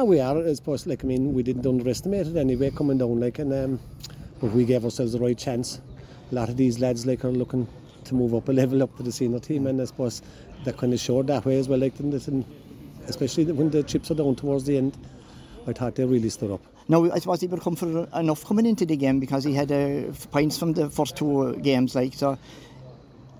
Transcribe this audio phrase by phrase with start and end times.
[0.00, 0.86] Ah, we are, I suppose.
[0.86, 3.18] Like, I mean, we didn't underestimate it anyway coming down.
[3.18, 3.80] Like, and um,
[4.40, 5.80] but we gave ourselves the right chance.
[6.30, 7.66] A lot of these lads like are looking
[8.04, 10.22] to move up a level up to the senior team, and I suppose
[10.62, 11.80] that kind of showed that way as well.
[11.80, 12.14] Like, and,
[13.08, 14.96] especially when the chips are down towards the end,
[15.66, 16.60] I thought they really stood up.
[16.86, 20.12] Now, I suppose he come for enough coming into the game because he had uh,
[20.30, 22.38] points from the first two games, like so.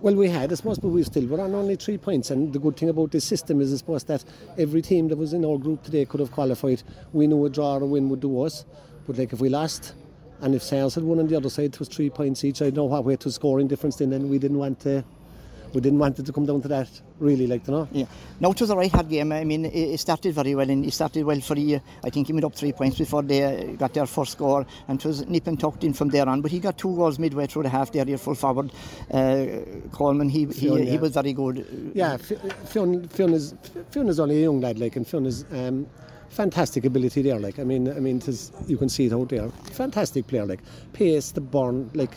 [0.00, 2.30] Well, we had, I suppose, but we still were on only three points.
[2.30, 4.24] And the good thing about this system is, I suppose, that
[4.56, 6.84] every team that was in our group today could have qualified.
[7.12, 8.64] We knew a draw or a win would do us.
[9.08, 9.94] But, like, if we lost,
[10.40, 12.62] and if Sales had won on the other side, it was three points each.
[12.62, 15.04] I know what way to scoring difference then, we didn't want to.
[15.74, 17.88] We didn't want it to come down to that, really, like, you know.
[17.92, 18.06] Yeah.
[18.40, 19.32] Now it was a right hard game.
[19.32, 21.80] I mean, it started very well, and it started well for you.
[22.02, 25.06] I think he made up three points before they got their first score, and it
[25.06, 26.40] was nip and tucked in from there on.
[26.40, 28.72] But he got two goals midway through the half there, your full forward.
[29.12, 29.46] Uh,
[29.92, 31.00] Coleman, he, he, Fionn, he yeah.
[31.00, 31.92] was very good.
[31.94, 33.54] Yeah, Fionn, Fionn is
[33.90, 35.86] Fionn is only a young lad, like, and Fionn is um,
[36.30, 37.38] fantastic ability there.
[37.38, 39.48] Like, I mean, I mean, 'tis- you can see it out there.
[39.72, 40.60] Fantastic player, like
[40.94, 42.16] pace, the burn, like.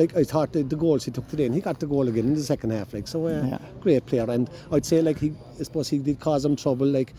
[0.00, 2.26] Like I thought the, the goals he took today, and he got the goal again
[2.30, 2.92] in the second half.
[2.96, 3.58] Like so, uh, Yeah.
[3.80, 4.26] great player.
[4.36, 5.30] And I'd say like he,
[5.60, 6.86] I suppose he did cause him trouble.
[6.86, 7.12] Like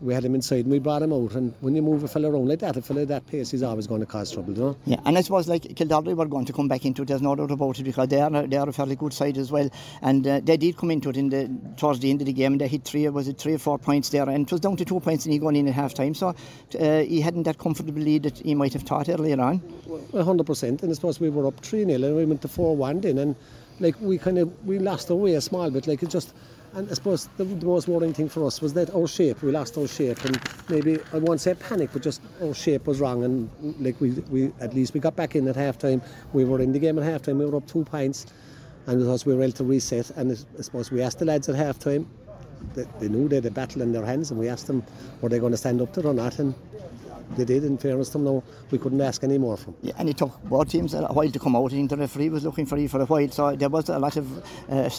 [0.00, 1.34] we had him inside and we brought him out.
[1.34, 3.62] And when you move a fella around like that, a fella at that pace, he's
[3.62, 4.76] always going to cause trouble, you know.
[4.84, 7.08] Yeah, and I suppose like Kildare were going to come back into it.
[7.08, 9.50] There's no doubt about it because they are they are a fairly good side as
[9.50, 9.70] well,
[10.02, 12.52] and uh, they did come into it in the towards the end of the game.
[12.52, 14.76] and They hit three, was it three or four points there, and it was down
[14.76, 16.14] to two points, and he going in at half time.
[16.14, 16.34] So
[16.78, 19.62] uh, he hadn't that comfortable lead that he might have thought earlier on.
[19.86, 20.82] Well, hundred percent.
[20.82, 23.18] And I suppose we were up three 0 and we went to four one then,
[23.18, 23.36] and
[23.80, 25.86] like we kind of we lost our way a small bit.
[25.86, 26.34] Like it just,
[26.74, 29.42] and I suppose the, the most worrying thing for us was that our shape.
[29.42, 33.00] We lost our shape, and maybe I won't say panic, but just our shape was
[33.00, 33.24] wrong.
[33.24, 33.50] And
[33.80, 36.02] like we, we at least we got back in at half time.
[36.32, 37.38] We were in the game at half time.
[37.38, 38.26] We were up two points,
[38.86, 40.10] and because we were able to reset.
[40.10, 42.08] And I suppose we asked the lads at half time.
[42.74, 44.82] They, they knew they had a battle in their hands, and we asked them
[45.20, 46.54] were they going to stand up to it or not, and
[47.36, 47.64] they did.
[47.64, 49.72] In fairness to them, no, we couldn't ask any more from.
[49.74, 49.80] them.
[49.82, 51.72] Yeah, and it took both teams a while to come out.
[51.72, 53.98] I think the referee was looking for you for a while, so there was a
[53.98, 54.90] lot of uh,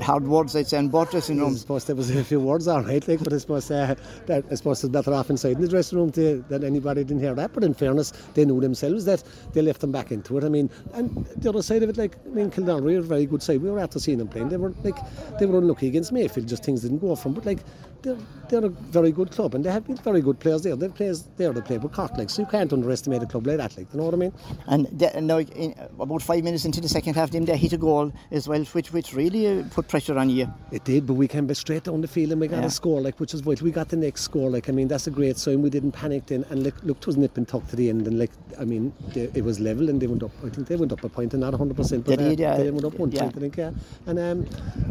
[0.00, 2.82] hard words, I'd say, in both dressing I suppose there was a few words all
[2.82, 3.94] right, like, but I suppose uh,
[4.26, 7.22] that I suppose it's better off inside in the dressing room to, that anybody didn't
[7.22, 7.52] hear that.
[7.52, 10.44] But in fairness, they knew themselves that they left them back into it.
[10.44, 13.26] I mean, and the other side of it, like I mean, Kildare were a very
[13.26, 13.62] good side.
[13.62, 14.48] We were after seeing them playing.
[14.48, 14.98] They were like
[15.38, 17.34] they were unlucky against Mayfield, just things didn't go from.
[17.34, 17.60] But like
[18.02, 18.16] they're
[18.48, 20.76] they're a very good club, and they have been very good players there.
[20.76, 21.52] They've players there.
[21.52, 23.76] They play with Cork, like so you can't underestimate a club like that.
[23.76, 24.32] Like you know what I mean?
[24.66, 27.78] And the, now, in, about five minutes into the second half, them they hit a
[27.78, 30.52] goal as well, which which really uh, put pressure on you.
[30.70, 32.66] It did, but we came back straight down the field and we got Yeah.
[32.66, 33.64] a score, like which is vital.
[33.64, 35.62] We got the next score, like I mean that's a great sign.
[35.62, 38.06] We didn't panic then, and look, look, it was nip and tuck to the end,
[38.06, 40.32] and like I mean they, it was level and they went up.
[40.44, 42.56] I think they went up a point and not hundred percent, but They did, yeah.
[42.56, 43.22] they went up one Yeah.
[43.22, 43.70] point, I think, yeah.
[44.06, 44.46] And um,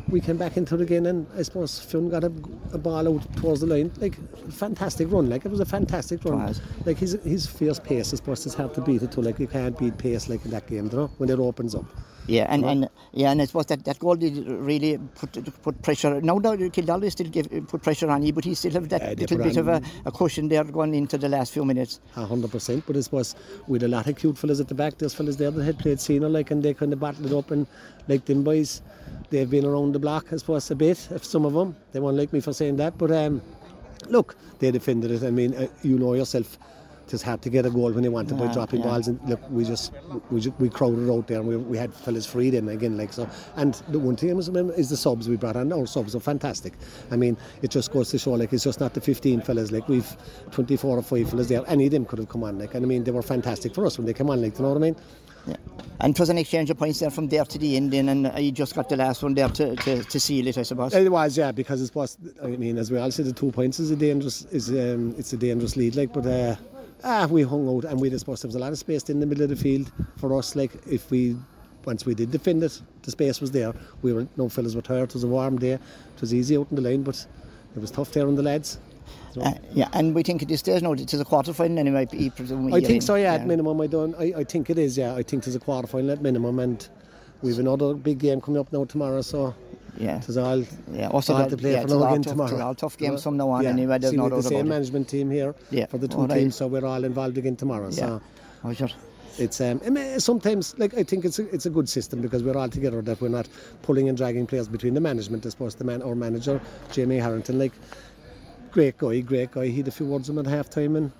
[0.09, 2.31] we came back into it again, and I suppose Fionn got a,
[2.73, 4.17] a ball out towards the line, like
[4.51, 6.53] fantastic run, like it was a fantastic run.
[6.85, 9.21] Like his his fierce pace, is hard to beat it too.
[9.21, 11.85] Like you can't beat pace like in that game, you know, when it opens up.
[12.27, 15.31] Yeah, and, and yeah, and I suppose that, that goal did really put
[15.63, 16.21] put pressure.
[16.21, 19.37] Now, now Kildare still give put pressure on you, but he still have that little
[19.37, 21.99] bit of a, a cushion there going into the last few minutes.
[22.15, 23.35] A hundred percent, but I suppose
[23.67, 25.99] with a lot of cute fellas at the back, there's fellas there that had played
[25.99, 27.65] senior like and they kind of battled it up and
[28.07, 28.81] like them boys,
[29.29, 31.07] they've been around the block I suppose a bit.
[31.11, 33.41] If some of them, they won't like me for saying that, but um,
[34.09, 35.23] look, they defended it.
[35.23, 36.57] I mean, uh, you know yourself.
[37.13, 38.85] It's hard to get a goal when they wanted to by Yeah, dropping yeah.
[38.85, 39.91] balls and look we just
[40.29, 43.11] we just, we crowded out there and we, we had fellas free then again like
[43.11, 45.85] so and the one thing I must remember is the subs we brought on our
[45.85, 46.71] subs are fantastic
[47.11, 49.89] I mean it just goes to show like it's just not the 15 fellas like
[49.89, 50.15] we've
[50.51, 52.87] 24 or 5 fellas there any of them could have come on like and I
[52.87, 54.79] mean they were fantastic for us when they came on like you know what I
[54.79, 54.95] mean
[55.47, 55.55] Yeah.
[55.99, 58.33] And it was an exchange of points there from there to the end, and uh,
[58.39, 60.95] you just got the last one there to, to, to seal it, I suppose.
[60.95, 62.17] It was, yeah, because it was.
[62.43, 65.33] I mean, as we all said, the two points is a dangerous is um, it's
[65.33, 65.95] a dangerous lead.
[65.95, 66.55] Like, but uh,
[67.03, 69.19] ah, we hung out and we just suppose there was a lot of space in
[69.19, 70.55] the middle of the field for us.
[70.55, 71.35] Like, if we
[71.85, 73.73] once we did defend it, the space was there.
[74.01, 75.09] We were no fellas were tired.
[75.09, 75.73] It was a warm day.
[75.73, 77.25] It was easy out in the line, but
[77.75, 78.79] it was tough there on the lads.
[79.39, 82.07] Uh, yeah, and we think at this stage now it is a quarter final anyway.
[82.11, 83.79] I think so, yeah, at minimum.
[83.81, 84.15] I don't.
[84.15, 85.15] I, I think it is, yeah.
[85.15, 86.87] I think there's a quarter final at minimum, and
[87.41, 89.21] we've another big game coming up now tomorrow.
[89.21, 89.55] So
[89.97, 90.19] Yeah.
[90.19, 92.61] there's all Yeah, also all to play yeah, for it's all again tough- tomorrow.
[92.65, 93.23] all tough games Yeah.
[93.23, 93.69] from now on Yeah.
[93.69, 94.69] anyway, there's See, no the same it.
[94.69, 96.39] management team here Yeah, for the two all right.
[96.39, 97.87] teams, so we're all involved again tomorrow.
[97.89, 97.95] Yeah.
[98.07, 98.21] So
[98.63, 98.89] Oh, sure.
[99.39, 99.81] it's um,
[100.19, 103.19] sometimes like I think it's a, it's a good system because we're all together that
[103.21, 103.47] we're not
[103.81, 105.45] pulling and dragging players between the management.
[105.45, 106.61] as I suppose the man, or manager
[106.91, 107.73] Jamie Harrington, like
[108.71, 109.67] great guy, great guy.
[109.67, 111.11] He had a few words with him at half time and.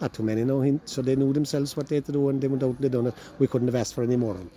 [0.00, 0.62] Not too many, no.
[0.62, 2.78] He, so they knew themselves what they had to do, and they went out and
[2.78, 3.14] they done it.
[3.38, 4.32] We couldn't have asked for any more.
[4.32, 4.50] of them.